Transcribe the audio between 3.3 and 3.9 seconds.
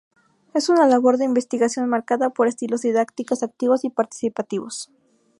activos